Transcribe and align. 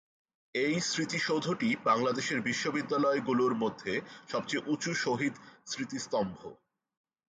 এই 0.55 0.75
স্মৃতিসৌধটি 0.81 1.69
বাংলাদেশের 1.85 2.39
বিশ্ববিদ্যালয়গুলোর 2.41 3.53
মধ্যে 3.63 3.93
সবচেয়ে 4.29 4.65
উচু 4.67 4.91
শহীদ 5.03 5.33
স্মৃতিস্তম্ভ। 5.67 6.39